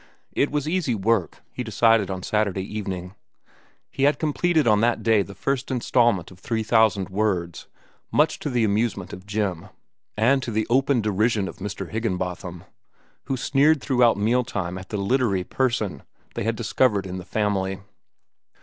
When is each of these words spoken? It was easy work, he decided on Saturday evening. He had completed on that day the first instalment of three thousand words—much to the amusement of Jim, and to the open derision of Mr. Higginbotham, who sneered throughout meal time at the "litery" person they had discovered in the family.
It 0.31 0.49
was 0.49 0.67
easy 0.67 0.95
work, 0.95 1.43
he 1.51 1.63
decided 1.63 2.09
on 2.09 2.23
Saturday 2.23 2.63
evening. 2.63 3.13
He 3.91 4.01
had 4.01 4.17
completed 4.17 4.65
on 4.67 4.81
that 4.81 5.03
day 5.03 5.21
the 5.21 5.35
first 5.35 5.69
instalment 5.69 6.31
of 6.31 6.39
three 6.39 6.63
thousand 6.63 7.09
words—much 7.11 8.39
to 8.39 8.49
the 8.49 8.63
amusement 8.63 9.13
of 9.13 9.27
Jim, 9.27 9.69
and 10.17 10.41
to 10.41 10.49
the 10.49 10.65
open 10.71 11.01
derision 11.01 11.47
of 11.47 11.57
Mr. 11.57 11.91
Higginbotham, 11.91 12.63
who 13.25 13.37
sneered 13.37 13.79
throughout 13.79 14.17
meal 14.17 14.43
time 14.43 14.79
at 14.79 14.89
the 14.89 14.97
"litery" 14.97 15.43
person 15.47 16.01
they 16.33 16.45
had 16.45 16.55
discovered 16.55 17.05
in 17.05 17.19
the 17.19 17.23
family. 17.23 17.79